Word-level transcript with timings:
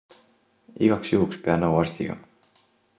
Igaks 0.87 1.13
juhuks 1.13 1.41
pea 1.47 1.61
nõu 1.67 1.79
arstiga. 1.85 2.21